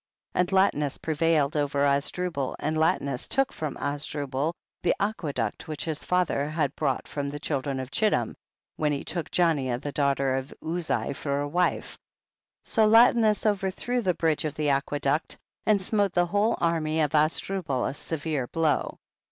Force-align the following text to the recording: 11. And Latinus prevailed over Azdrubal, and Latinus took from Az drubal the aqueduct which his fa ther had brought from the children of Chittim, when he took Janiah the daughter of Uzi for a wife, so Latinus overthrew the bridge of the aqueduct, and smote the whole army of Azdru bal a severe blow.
11. 0.33 0.39
And 0.39 0.51
Latinus 0.51 0.97
prevailed 0.97 1.55
over 1.55 1.85
Azdrubal, 1.85 2.55
and 2.57 2.75
Latinus 2.75 3.27
took 3.27 3.53
from 3.53 3.77
Az 3.77 4.03
drubal 4.03 4.53
the 4.81 4.95
aqueduct 4.99 5.67
which 5.67 5.85
his 5.85 6.03
fa 6.03 6.25
ther 6.25 6.47
had 6.49 6.75
brought 6.75 7.07
from 7.07 7.29
the 7.29 7.39
children 7.39 7.79
of 7.79 7.91
Chittim, 7.91 8.33
when 8.77 8.91
he 8.93 9.03
took 9.03 9.29
Janiah 9.29 9.79
the 9.79 9.91
daughter 9.91 10.37
of 10.37 10.51
Uzi 10.63 11.15
for 11.15 11.41
a 11.41 11.47
wife, 11.47 11.99
so 12.63 12.87
Latinus 12.87 13.45
overthrew 13.45 14.01
the 14.01 14.15
bridge 14.15 14.43
of 14.43 14.55
the 14.55 14.69
aqueduct, 14.69 15.37
and 15.67 15.79
smote 15.79 16.13
the 16.13 16.25
whole 16.25 16.57
army 16.59 16.99
of 17.01 17.11
Azdru 17.11 17.61
bal 17.63 17.85
a 17.85 17.93
severe 17.93 18.47
blow. 18.47 18.97